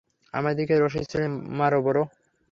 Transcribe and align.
আমার 0.33 0.53
দিকে 0.59 0.73
রশ্মি 0.75 1.03
ছুড়ে 1.11 1.27
মারো, 1.59 1.79
ব্রো! 1.85 2.03